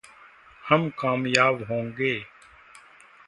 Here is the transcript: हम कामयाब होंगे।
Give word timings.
हम 0.69 0.89
कामयाब 0.89 1.63
होंगे। 1.63 2.13